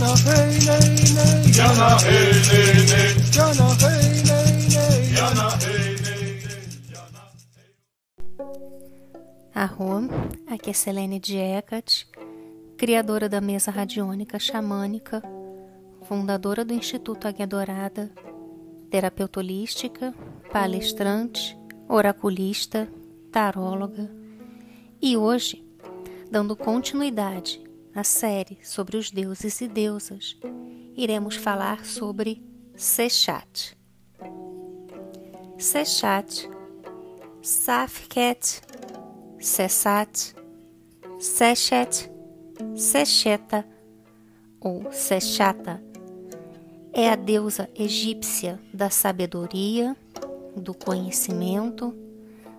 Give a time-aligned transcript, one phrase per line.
[0.00, 2.40] Jana hey
[10.46, 12.06] aqui é Selene Diecat,
[12.78, 15.22] criadora da mesa radiônica xamânica,
[16.04, 18.10] fundadora do Instituto Águia Dourada,
[18.90, 20.14] terapeuta holística,
[20.50, 22.88] palestrante, oraculista,
[23.30, 24.10] taróloga
[25.02, 25.62] e hoje,
[26.30, 30.36] dando continuidade à série sobre os deuses e deusas,
[30.96, 32.42] iremos falar sobre
[32.76, 33.76] Sechat.
[35.58, 36.48] Sechat,
[37.42, 38.62] Safket,
[39.38, 40.34] Sessat,
[41.18, 42.10] Sechet,
[42.76, 43.66] Secheta
[44.60, 45.82] ou Sechata
[46.92, 49.96] é a deusa egípcia da sabedoria,
[50.56, 51.94] do conhecimento,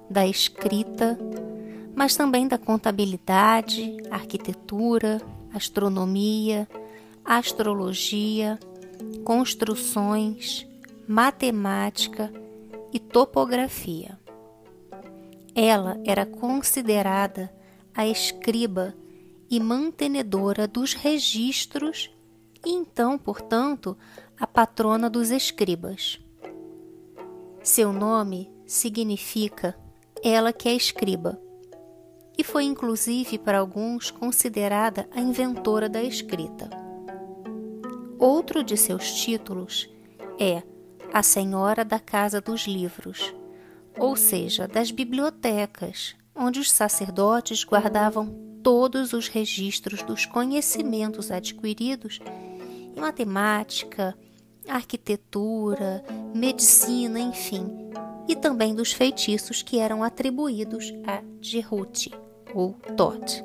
[0.10, 1.18] da escrita,
[1.96, 5.22] mas também da contabilidade, arquitetura,
[5.54, 6.68] astronomia,
[7.24, 8.60] astrologia,
[9.24, 10.68] construções,
[11.08, 12.32] matemática
[12.94, 14.20] e topografia.
[15.54, 17.54] Ela era considerada
[17.94, 18.96] a escriba
[19.50, 22.10] e mantenedora dos registros
[22.66, 23.98] e então, portanto,
[24.40, 26.20] a patrona dos escribas.
[27.62, 29.76] Seu nome significa
[30.24, 31.40] ela que é escriba
[32.38, 36.70] e foi inclusive para alguns considerada a inventora da escrita.
[38.18, 39.90] Outro de seus títulos
[40.40, 40.64] é
[41.14, 43.34] a Senhora da Casa dos Livros
[43.98, 52.20] ou seja, das bibliotecas, onde os sacerdotes guardavam todos os registros dos conhecimentos adquiridos
[52.96, 54.18] em matemática,
[54.68, 57.92] arquitetura, medicina, enfim,
[58.32, 62.10] e também dos feitiços que eram atribuídos a Jerute
[62.54, 63.44] ou Tot.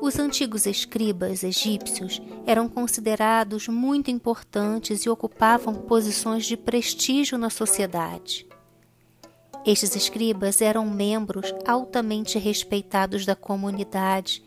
[0.00, 8.46] Os antigos escribas egípcios eram considerados muito importantes e ocupavam posições de prestígio na sociedade.
[9.66, 14.44] Estes escribas eram membros altamente respeitados da comunidade,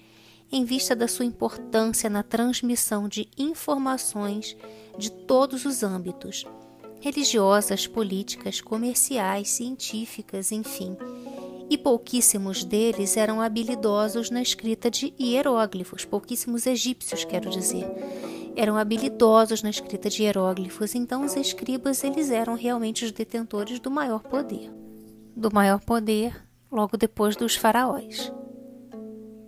[0.50, 4.56] em vista da sua importância na transmissão de informações
[4.98, 6.46] de todos os âmbitos
[7.02, 10.96] religiosas, políticas, comerciais, científicas, enfim.
[11.70, 17.86] E pouquíssimos deles eram habilidosos na escrita de hieróglifos, pouquíssimos egípcios, quero dizer.
[18.56, 23.92] Eram habilidosos na escrita de hieróglifos, então os escribas eles eram realmente os detentores do
[23.92, 24.72] maior poder
[25.36, 26.36] do maior poder
[26.72, 28.32] logo depois dos faraós.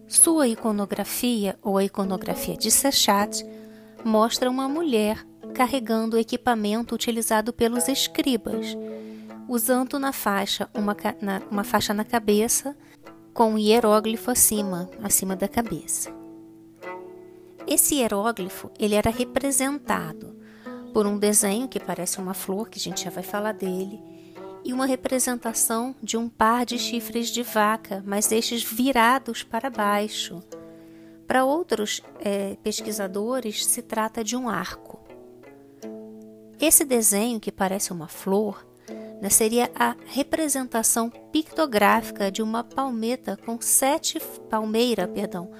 [0.07, 3.45] Sua iconografia, ou a iconografia de Sechat,
[4.03, 8.75] mostra uma mulher carregando o equipamento utilizado pelos escribas,
[9.47, 12.75] usando na faixa uma, na, uma faixa na cabeça
[13.33, 16.11] com um hieróglifo acima, acima da cabeça.
[17.65, 20.35] Esse hieróglifo ele era representado
[20.93, 23.99] por um desenho que parece uma flor, que a gente já vai falar dele,
[24.63, 30.41] e uma representação de um par de chifres de vaca, mas estes virados para baixo.
[31.27, 35.02] Para outros é, pesquisadores, se trata de um arco.
[36.65, 38.65] Esse desenho, que parece uma flor,
[39.21, 44.17] né, seria a representação pictográfica de uma palmeta com sete
[44.49, 45.51] palmeira, perdão,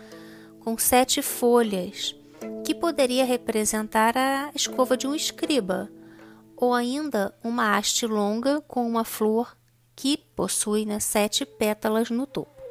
[0.61, 2.15] com sete folhas,
[2.63, 5.91] que poderia representar a escova de um escriba
[6.55, 9.57] ou ainda uma haste longa com uma flor
[9.97, 12.63] que possui né, sete pétalas no topo.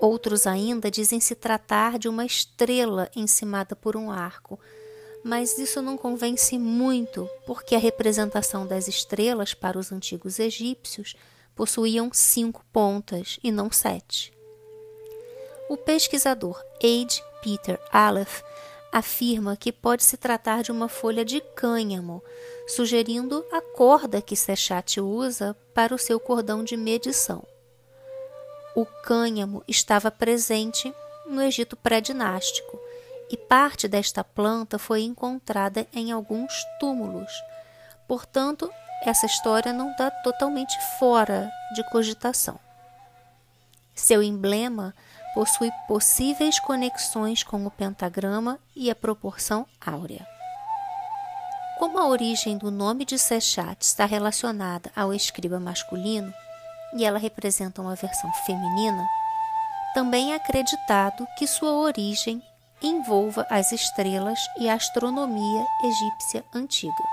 [0.00, 4.58] Outros ainda dizem se tratar de uma estrela encimada por um arco,
[5.24, 11.14] mas isso não convence muito, porque a representação das estrelas para os antigos egípcios
[11.54, 14.32] possuíam cinco pontas e não sete.
[15.68, 18.42] O pesquisador Age Peter Aleph
[18.92, 22.22] afirma que pode se tratar de uma folha de cânhamo,
[22.66, 27.44] sugerindo a corda que Sechat usa para o seu cordão de medição.
[28.74, 30.92] O cânhamo estava presente
[31.26, 32.69] no Egito pré-dinástico
[33.30, 37.32] e parte desta planta foi encontrada em alguns túmulos.
[38.08, 38.70] Portanto,
[39.04, 42.58] essa história não está totalmente fora de cogitação.
[43.94, 44.94] Seu emblema
[45.32, 50.26] possui possíveis conexões com o pentagrama e a proporção áurea.
[51.78, 56.34] Como a origem do nome de Sechat está relacionada ao escriba masculino
[56.94, 59.06] e ela representa uma versão feminina,
[59.94, 62.42] também é acreditado que sua origem
[62.82, 67.04] envolva as estrelas e a astronomia egípcia antiga.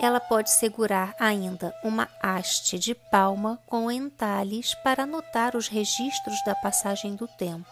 [0.00, 6.54] Ela pode segurar ainda uma haste de palma com entalhes para anotar os registros da
[6.54, 7.68] passagem do tempo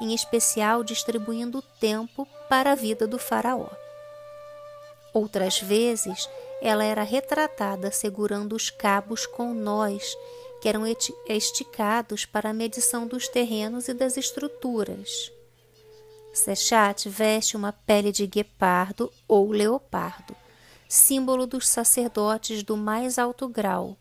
[0.00, 3.68] em especial distribuindo tempo para a vida do Faraó.
[5.12, 6.28] Outras vezes,
[6.60, 10.16] ela era retratada segurando os cabos com nós
[10.60, 10.84] que eram
[11.28, 15.32] esticados para a medição dos terrenos e das estruturas.
[16.38, 20.36] Sechat veste uma pele de guepardo ou leopardo,
[20.88, 23.96] símbolo dos sacerdotes do mais alto grau,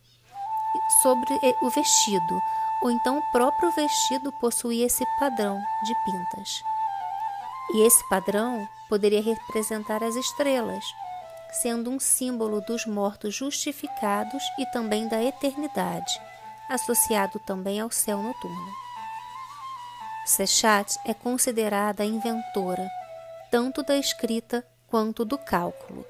[1.01, 2.39] sobre o vestido,
[2.83, 6.49] ou então o próprio vestido possuía esse padrão de pintas.
[7.73, 10.85] E esse padrão poderia representar as estrelas,
[11.61, 16.21] sendo um símbolo dos mortos justificados e também da eternidade,
[16.69, 18.86] associado também ao céu noturno.
[20.27, 22.87] Sechat é considerada a inventora
[23.49, 26.05] tanto da escrita quanto do cálculo.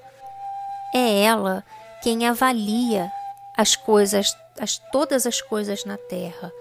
[0.94, 1.64] É ela
[2.02, 3.10] quem avalia
[3.56, 6.52] as coisas, as, todas as coisas na terra,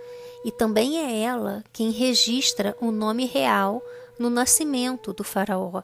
[0.46, 3.82] e também é ela quem registra o nome real
[4.20, 5.82] no nascimento do faraó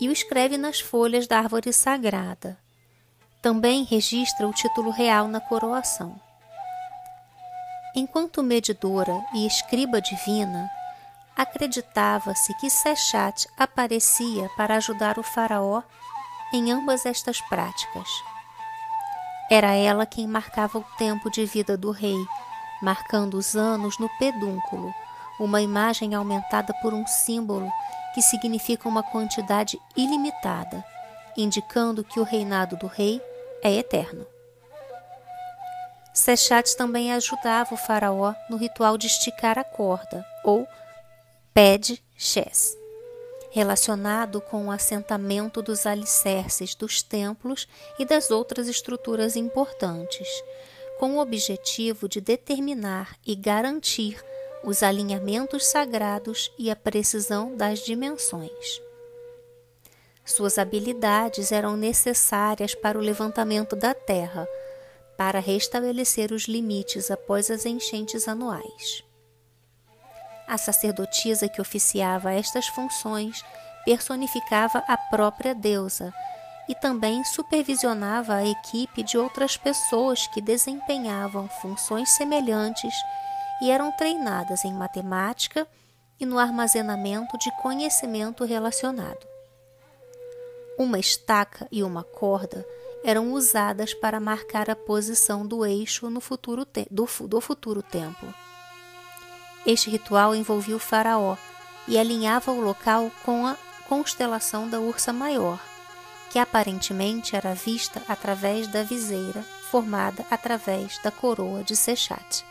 [0.00, 2.58] e o escreve nas folhas da árvore sagrada.
[3.40, 6.18] Também registra o título real na coroação.
[7.94, 10.68] Enquanto medidora e escriba divina,
[11.36, 15.82] acreditava-se que Sechat aparecia para ajudar o faraó
[16.52, 18.08] em ambas estas práticas.
[19.50, 22.16] Era ela quem marcava o tempo de vida do rei,
[22.80, 24.94] marcando os anos no pedúnculo,
[25.38, 27.70] uma imagem aumentada por um símbolo
[28.14, 30.84] que significa uma quantidade ilimitada,
[31.36, 33.20] indicando que o reinado do rei
[33.62, 34.24] é eterno.
[36.12, 40.66] Sechat também ajudava o faraó no ritual de esticar a corda, ou
[41.54, 42.76] ped ches,
[43.52, 50.26] relacionado com o assentamento dos alicerces dos templos e das outras estruturas importantes,
[50.98, 54.20] com o objetivo de determinar e garantir
[54.64, 58.82] os alinhamentos sagrados e a precisão das dimensões.
[60.24, 64.48] Suas habilidades eram necessárias para o levantamento da terra
[65.16, 69.04] para restabelecer os limites após as enchentes anuais.
[70.46, 73.44] A sacerdotisa que oficiava estas funções
[73.84, 76.12] personificava a própria deusa
[76.68, 82.94] e também supervisionava a equipe de outras pessoas que desempenhavam funções semelhantes
[83.62, 85.66] e eram treinadas em matemática
[86.18, 89.26] e no armazenamento de conhecimento relacionado.
[90.78, 92.66] Uma estaca e uma corda
[93.04, 98.34] eram usadas para marcar a posição do eixo no futuro do, do futuro templo.
[99.66, 101.36] Este ritual envolvia o faraó
[101.88, 103.56] e alinhava o local com a
[103.88, 105.58] constelação da Ursa Maior,
[106.30, 112.44] que aparentemente era vista através da viseira formada através da coroa de Sechat.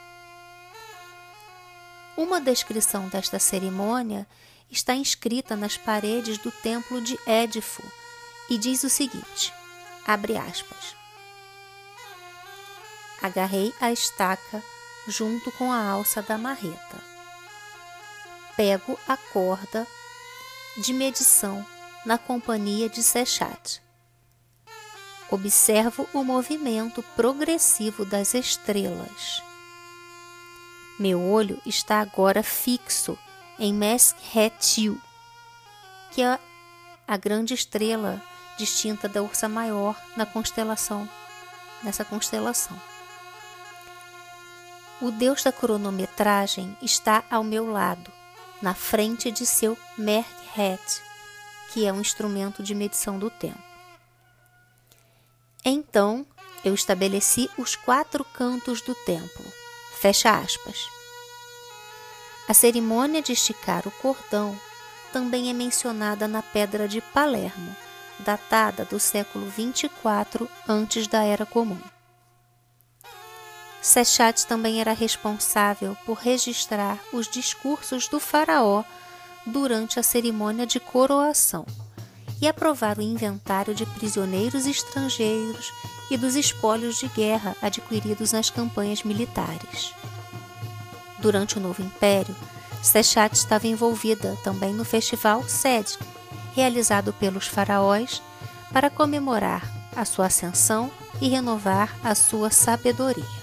[2.16, 4.28] Uma descrição desta cerimônia
[4.70, 7.84] está inscrita nas paredes do templo de Édifo
[8.50, 9.54] e diz o seguinte:
[10.06, 10.96] Abre aspas.
[13.22, 14.62] Agarrei a estaca
[15.08, 16.98] junto com a alça da marreta.
[18.56, 19.88] Pego a corda
[20.78, 21.66] de medição
[22.06, 23.82] na companhia de Sechat.
[25.30, 29.42] Observo o movimento progressivo das estrelas.
[31.00, 33.18] Meu olho está agora fixo
[33.58, 34.98] em Meskhetiel,
[36.12, 36.40] que é
[37.08, 38.22] a grande estrela
[38.58, 41.10] distinta da Ursa Maior na constelação,
[41.84, 42.93] nessa constelação.
[45.02, 48.12] O deus da cronometragem está ao meu lado,
[48.62, 51.02] na frente de seu Merkhet,
[51.72, 53.62] que é um instrumento de medição do tempo.
[55.66, 56.26] Então
[56.64, 59.46] eu estabeleci os quatro cantos do templo.
[60.00, 60.78] Fecha aspas.
[62.48, 64.58] A cerimônia de esticar o cordão
[65.12, 67.76] também é mencionada na Pedra de Palermo,
[68.20, 71.80] datada do século 24 antes da Era Comum.
[73.84, 78.82] Sechat também era responsável por registrar os discursos do faraó
[79.46, 81.66] durante a cerimônia de coroação
[82.42, 85.74] e aprovar o inventário de prisioneiros estrangeiros
[86.10, 89.94] e dos espólios de guerra adquiridos nas campanhas militares.
[91.20, 92.36] Durante o Novo Império,
[92.82, 95.98] Sechat estava envolvida também no festival Sed,
[96.56, 98.22] realizado pelos faraós
[98.72, 100.90] para comemorar a sua ascensão
[101.22, 103.43] e renovar a sua sabedoria.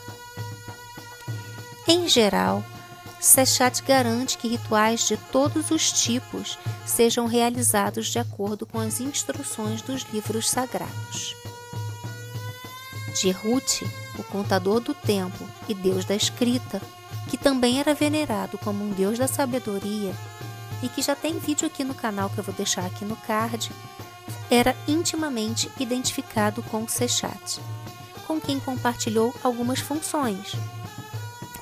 [1.93, 2.65] Em geral,
[3.19, 6.57] Sechat garante que rituais de todos os tipos
[6.87, 11.35] sejam realizados de acordo com as instruções dos livros sagrados.
[13.21, 13.85] Jerut,
[14.17, 16.81] o contador do tempo e deus da escrita,
[17.29, 20.15] que também era venerado como um deus da sabedoria,
[20.85, 23.69] e que já tem vídeo aqui no canal que eu vou deixar aqui no card,
[24.49, 27.61] era intimamente identificado com Sechat,
[28.29, 30.55] com quem compartilhou algumas funções.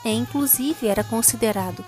[0.08, 1.84] É, inclusive, era considerado,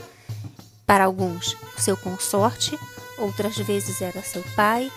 [0.87, 2.79] para alguns, seu consorte,
[3.17, 4.93] outras vezes era seu pai,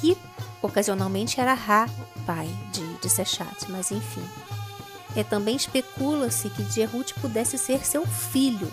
[0.00, 0.16] que
[0.62, 1.86] ocasionalmente era Ra,
[2.24, 4.24] pai de, de Sechat, mas enfim.
[5.14, 8.72] É, também especula-se que Jehut pudesse ser seu filho,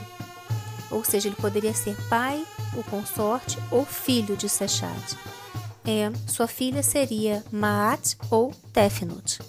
[0.90, 5.18] ou seja, ele poderia ser pai, o consorte ou filho de Sechat.
[5.84, 9.40] É, sua filha seria Maat ou Tefnut.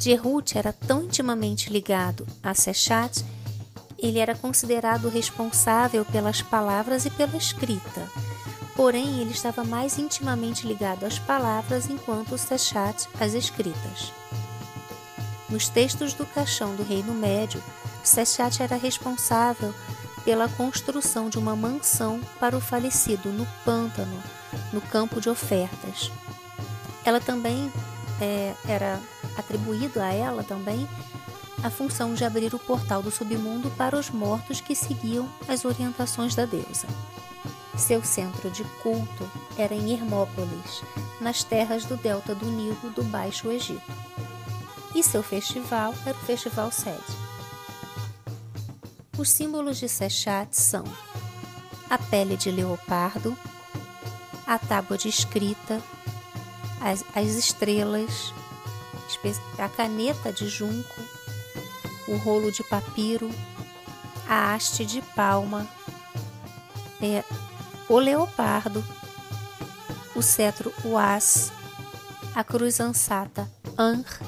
[0.00, 3.22] Jehut era tão intimamente ligado a Sechat,
[3.98, 8.08] ele era considerado responsável pelas palavras e pela escrita.
[8.74, 14.10] Porém, ele estava mais intimamente ligado às palavras enquanto Sechat às escritas.
[15.50, 17.62] Nos textos do caixão do Reino Médio,
[18.02, 19.74] Sechat era responsável
[20.24, 24.22] pela construção de uma mansão para o falecido no pântano,
[24.72, 26.10] no campo de ofertas.
[27.04, 27.70] Ela também
[28.18, 28.98] é, era
[29.36, 30.88] atribuído a ela também
[31.62, 36.34] a função de abrir o portal do submundo para os mortos que seguiam as orientações
[36.34, 36.86] da deusa.
[37.76, 40.82] Seu centro de culto era em Hermópolis,
[41.20, 43.82] nas terras do delta do Nilo do Baixo Egito.
[44.94, 46.98] E seu festival era o Festival Sede.
[49.16, 50.84] Os símbolos de Sechat são
[51.88, 53.36] a pele de leopardo,
[54.46, 55.80] a tábua de escrita,
[56.80, 58.32] as, as estrelas,
[59.58, 61.00] a caneta de junco,
[62.08, 63.30] o rolo de papiro,
[64.28, 65.68] a haste de palma,
[67.00, 67.24] é,
[67.88, 68.84] o leopardo,
[70.14, 71.52] o cetro uas,
[72.34, 74.20] a cruz ansata Anr,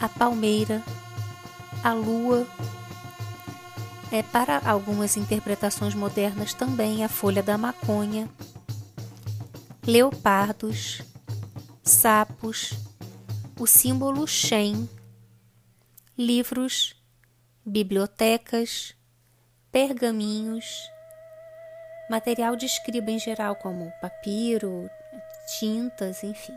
[0.00, 0.82] a palmeira,
[1.82, 2.46] a lua
[4.10, 8.28] é para algumas interpretações modernas também a folha da maconha,
[9.84, 11.02] leopardos,
[11.82, 12.74] sapos,
[13.58, 14.86] o símbolo Shen,
[16.16, 16.94] livros,
[17.64, 18.94] bibliotecas,
[19.72, 20.90] pergaminhos,
[22.10, 24.90] material de escriba em geral, como papiro,
[25.58, 26.54] tintas, enfim.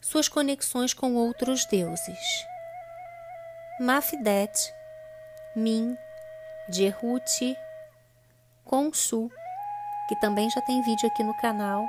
[0.00, 2.44] Suas conexões com outros deuses.
[3.80, 4.74] Mafdet
[5.54, 5.96] Min,
[6.68, 7.56] Jehuti,
[8.64, 9.30] Konsu,
[10.08, 11.86] que também já tem vídeo aqui no canal,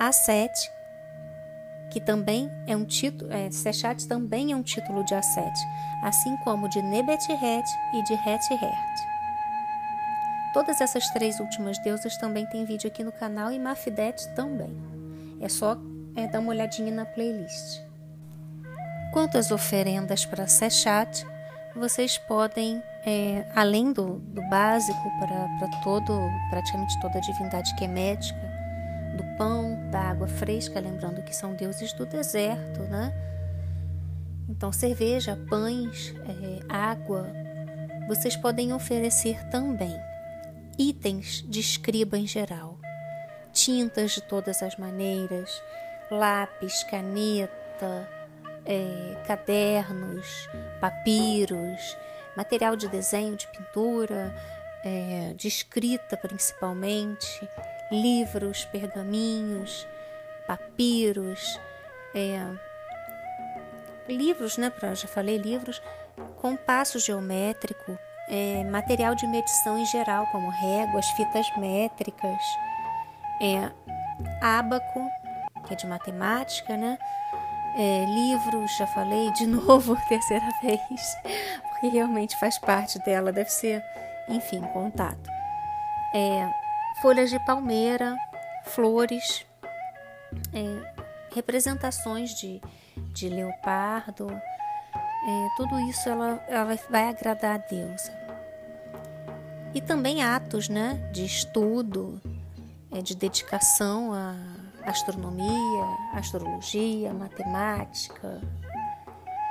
[0.00, 0.52] Asset,
[1.92, 5.52] que também é um título, é, Sechat também é um título de Asset,
[6.02, 9.12] assim como de Nebet-Het e de Het-Hert.
[10.54, 14.74] Todas essas três últimas deusas também tem vídeo aqui no canal e Mafdet também.
[15.38, 15.76] É só
[16.16, 17.82] é, dar uma olhadinha na playlist.
[19.12, 21.26] Quanto às oferendas para Sechat,
[21.76, 26.18] vocês podem, é, além do, do básico para todo,
[26.48, 27.88] praticamente toda a divindade que é
[29.36, 33.12] pão, da água fresca, lembrando que são deuses do deserto, né?
[34.48, 37.26] Então, cerveja, pães, é, água,
[38.08, 39.94] vocês podem oferecer também.
[40.78, 42.78] Itens de escriba em geral,
[43.52, 45.62] tintas de todas as maneiras,
[46.10, 48.08] lápis, caneta,
[48.64, 50.48] é, cadernos,
[50.80, 51.96] papiros,
[52.36, 54.34] material de desenho, de pintura,
[54.84, 57.48] é, de escrita principalmente,
[57.90, 59.86] livros, pergaminhos,
[60.46, 61.60] papiros,
[62.14, 62.40] é,
[64.08, 64.70] livros, né?
[64.70, 65.82] Pra, já falei livros,
[66.40, 67.98] compasso geométrico,
[68.28, 72.42] é, material de medição em geral, como réguas, fitas métricas,
[73.40, 73.70] é,
[74.40, 75.08] ábaco,
[75.66, 76.98] que é de matemática, né?
[77.74, 81.16] é, livros, já falei de novo, terceira vez,
[81.70, 83.82] porque realmente faz parte dela, deve ser,
[84.28, 85.30] enfim, contato.
[86.14, 86.50] É,
[87.02, 88.16] folhas de palmeira,
[88.66, 89.44] flores,
[90.54, 90.94] é,
[91.34, 92.62] representações de,
[93.12, 98.12] de leopardo, é, tudo isso ela, ela vai agradar a deusa.
[99.74, 102.20] E também atos né, de estudo,
[102.92, 104.36] é, de dedicação a
[104.88, 108.40] astronomia, astrologia, matemática,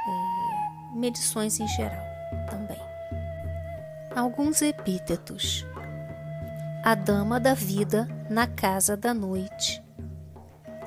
[0.07, 2.03] e medições em geral
[2.49, 2.79] também.
[4.15, 5.65] Alguns epítetos:
[6.83, 9.83] a dama da vida na casa da noite,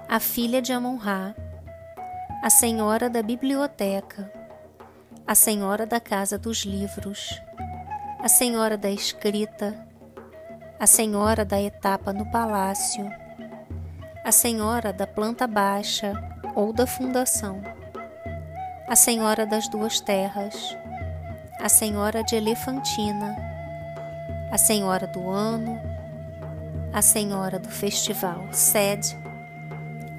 [0.09, 1.35] a filha de Amon-Ra,
[2.43, 4.31] a senhora da biblioteca,
[5.27, 7.41] a senhora da casa dos livros,
[8.21, 9.87] a senhora da escrita,
[10.79, 13.11] a senhora da etapa no palácio
[14.25, 16.15] a senhora da planta baixa
[16.55, 17.61] ou da fundação,
[18.89, 20.75] a senhora das duas terras,
[21.61, 23.37] a senhora de Elefantina,
[24.55, 25.77] a senhora do ano,
[26.93, 29.19] a senhora do festival sede,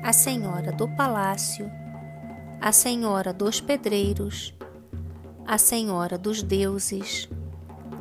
[0.03, 1.71] a senhora do palácio,
[2.59, 4.53] a senhora dos pedreiros,
[5.47, 7.29] a senhora dos deuses,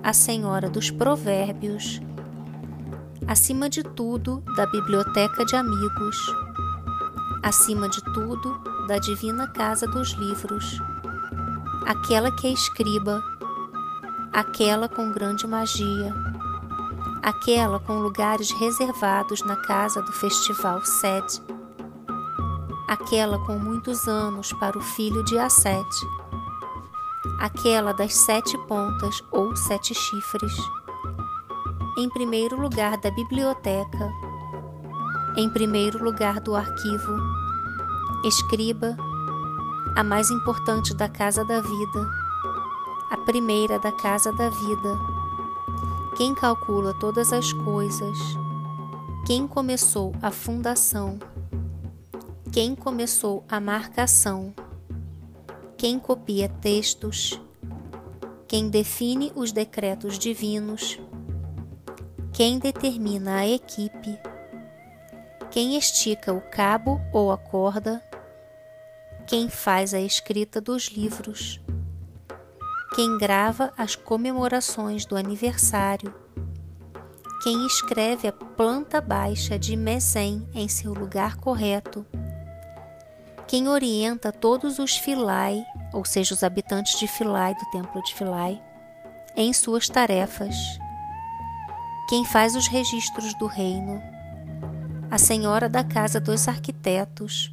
[0.02, 2.02] a senhora dos provérbios,
[3.28, 6.16] acima de tudo, da biblioteca de amigos,
[7.44, 10.80] acima de tudo, da divina casa dos livros,
[11.86, 13.22] aquela que é escriba,
[14.34, 16.12] aquela com grande magia,
[17.22, 21.40] aquela com lugares reservados na casa do festival sede,
[22.88, 26.06] aquela com muitos anos para o filho de Assete,
[27.38, 30.56] aquela das sete pontas ou sete chifres,
[31.96, 34.12] em primeiro lugar da biblioteca,
[35.36, 37.16] em primeiro lugar do arquivo,
[38.24, 38.96] escriba,
[39.94, 42.23] a mais importante da casa da vida,
[43.14, 44.98] a primeira da casa da vida,
[46.16, 48.18] quem calcula todas as coisas,
[49.24, 51.20] quem começou a fundação,
[52.50, 54.52] quem começou a marcação,
[55.76, 57.40] quem copia textos,
[58.48, 60.98] quem define os decretos divinos,
[62.32, 64.18] quem determina a equipe,
[65.52, 68.02] quem estica o cabo ou a corda,
[69.24, 71.63] quem faz a escrita dos livros,
[72.94, 76.14] quem grava as comemorações do aniversário,
[77.42, 82.06] quem escreve a planta baixa de Mesen em seu lugar correto,
[83.48, 85.60] quem orienta todos os Filai,
[85.92, 88.62] ou seja, os habitantes de Filai, do templo de Filai,
[89.34, 90.54] em suas tarefas,
[92.08, 94.00] quem faz os registros do reino,
[95.10, 97.52] a senhora da casa dos arquitetos,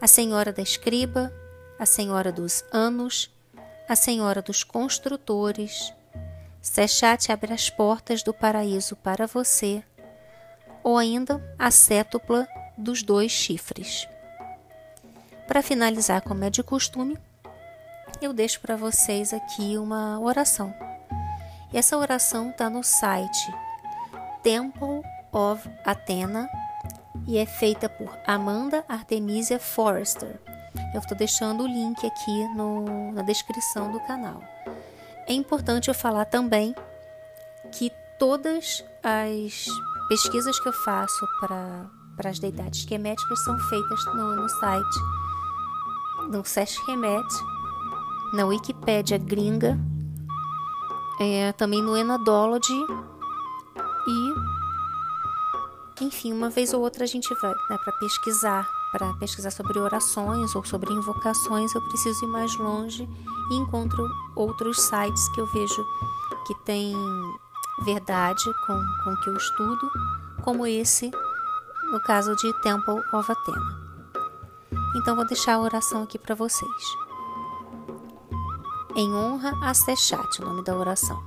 [0.00, 1.30] a senhora da escriba,
[1.78, 3.30] a senhora dos anos,
[3.88, 5.92] a senhora dos construtores.
[6.60, 9.82] Sechat abre as portas do paraíso para você,
[10.82, 14.08] ou ainda a cétupla dos dois chifres.
[15.46, 17.18] Para finalizar, como é de costume,
[18.20, 20.72] eu deixo para vocês aqui uma oração.
[21.72, 23.52] E essa oração está no site
[24.42, 26.48] Temple of Athena
[27.26, 30.40] e é feita por Amanda Artemisia Forrester.
[30.94, 34.42] Eu estou deixando o link aqui no, na descrição do canal.
[35.26, 36.74] É importante eu falar também
[37.72, 39.66] que todas as
[40.08, 44.98] pesquisas que eu faço para as deidades esqueméticas são feitas no, no site,
[46.28, 47.26] no Sesh Remet,
[48.32, 49.78] na Wikipédia gringa
[51.20, 52.86] é, também no Enodology
[54.06, 54.52] e
[56.00, 60.54] enfim, uma vez ou outra a gente vai né, para pesquisar, para pesquisar sobre orações
[60.54, 63.08] ou sobre invocações, eu preciso ir mais longe
[63.50, 65.84] e encontro outros sites que eu vejo
[66.46, 66.94] que tem
[67.84, 69.90] verdade com, com o que eu estudo,
[70.42, 71.10] como esse,
[71.90, 73.82] no caso de Temple of Athena.
[74.96, 77.02] Então vou deixar a oração aqui para vocês
[78.94, 81.22] em honra a Sechat, o nome da oração.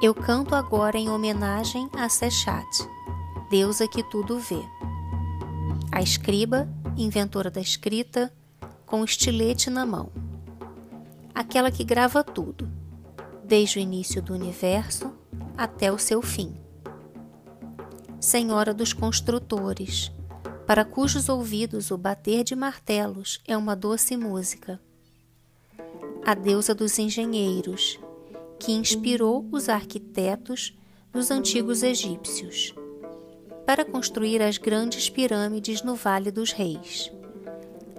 [0.00, 2.88] Eu canto agora em homenagem a Sechat,
[3.50, 4.73] deusa que tudo vê.
[5.94, 8.32] A escriba, inventora da escrita,
[8.84, 10.10] com estilete na mão.
[11.32, 12.68] Aquela que grava tudo,
[13.44, 15.14] desde o início do universo
[15.56, 16.52] até o seu fim.
[18.18, 20.10] Senhora dos construtores,
[20.66, 24.80] para cujos ouvidos o bater de martelos é uma doce música
[26.26, 28.00] a deusa dos engenheiros,
[28.58, 30.76] que inspirou os arquitetos
[31.12, 32.74] dos antigos egípcios
[33.66, 37.12] para construir as grandes pirâmides no Vale dos Reis,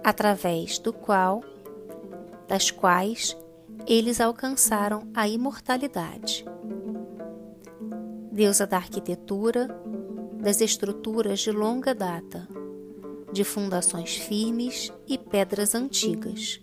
[0.02, 1.42] através do qual,
[2.46, 3.36] das quais
[3.86, 6.44] eles alcançaram a imortalidade.
[8.30, 9.68] Deusa da arquitetura,
[10.40, 12.46] das estruturas de longa data,
[13.32, 16.60] de fundações firmes e pedras antigas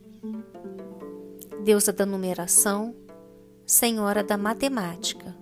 [1.64, 2.94] deusa da numeração,
[3.66, 5.34] senhora da matemática,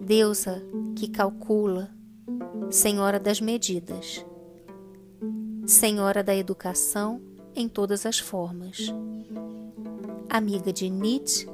[0.00, 0.60] deusa
[0.96, 1.94] que calcula,
[2.70, 4.24] senhora das medidas,
[5.66, 7.20] senhora da educação
[7.54, 8.92] em todas as formas,
[10.28, 11.48] amiga de Nietzsche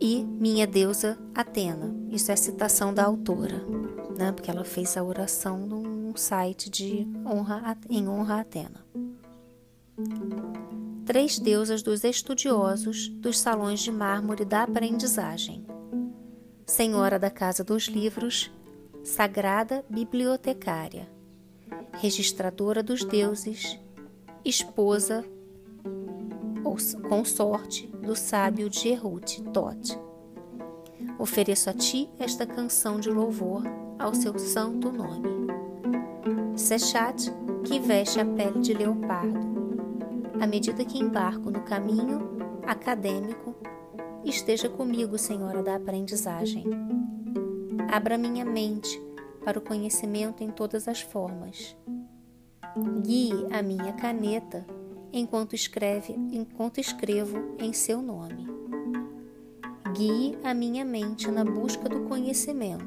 [0.00, 1.94] e minha deusa Atena.
[2.10, 3.62] Isso é citação da autora,
[4.16, 4.32] né?
[4.32, 8.86] porque ela fez a oração num site de honra em honra a Atena
[11.06, 15.64] três deusas dos estudiosos dos salões de mármore da aprendizagem.
[16.68, 18.50] Senhora da Casa dos Livros,
[19.04, 21.08] Sagrada Bibliotecária,
[21.92, 23.78] Registradora dos Deuses,
[24.44, 25.24] Esposa,
[26.64, 26.76] ou
[27.08, 29.96] consorte do sábio Jerut Tot.
[31.20, 33.62] Ofereço a ti esta canção de louvor
[33.96, 35.28] ao seu santo nome.
[36.56, 37.32] Sechat,
[37.64, 39.38] que veste a pele de leopardo,
[40.40, 43.54] à medida que embarco no caminho acadêmico,
[44.28, 46.64] esteja comigo, Senhora da aprendizagem.
[47.90, 49.00] Abra minha mente
[49.44, 51.76] para o conhecimento em todas as formas.
[53.02, 54.66] Guie a minha caneta
[55.12, 58.46] enquanto escreve, enquanto escrevo em seu nome.
[59.94, 62.84] Guie a minha mente na busca do conhecimento.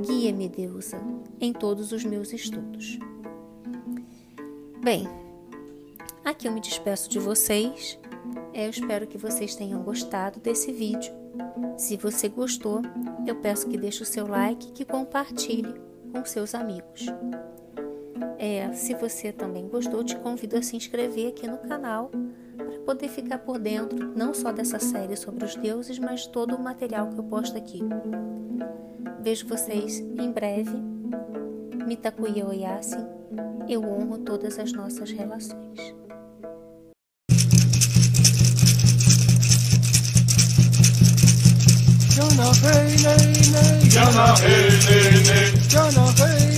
[0.00, 1.00] Guia-me, Deusa,
[1.40, 2.98] em todos os meus estudos.
[4.82, 5.08] Bem,
[6.24, 7.98] aqui eu me despeço de vocês.
[8.54, 11.12] Eu espero que vocês tenham gostado desse vídeo.
[11.76, 12.82] Se você gostou,
[13.26, 15.74] eu peço que deixe o seu like e que compartilhe
[16.12, 17.06] com seus amigos.
[18.38, 22.12] É, se você também gostou, te convido a se inscrever aqui no canal
[22.56, 26.62] para poder ficar por dentro não só dessa série sobre os deuses, mas todo o
[26.62, 27.80] material que eu posto aqui.
[29.20, 30.80] Vejo vocês em breve.
[31.86, 33.04] Mitakuya Oyasin,
[33.68, 36.03] eu honro todas as nossas relações.
[42.64, 46.53] Hey nay nay Yana hey nay nay, Jana hey